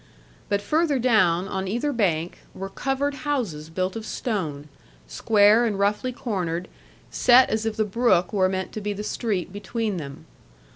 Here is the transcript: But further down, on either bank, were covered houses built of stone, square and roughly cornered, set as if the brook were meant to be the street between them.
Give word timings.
But 0.49 0.63
further 0.63 0.97
down, 0.97 1.47
on 1.47 1.67
either 1.67 1.93
bank, 1.93 2.39
were 2.55 2.69
covered 2.69 3.13
houses 3.21 3.69
built 3.69 3.95
of 3.95 4.03
stone, 4.03 4.67
square 5.07 5.63
and 5.63 5.77
roughly 5.77 6.11
cornered, 6.11 6.67
set 7.11 7.51
as 7.51 7.67
if 7.67 7.75
the 7.77 7.85
brook 7.85 8.33
were 8.33 8.49
meant 8.49 8.71
to 8.71 8.81
be 8.81 8.93
the 8.93 9.03
street 9.03 9.53
between 9.53 9.97
them. 9.97 10.25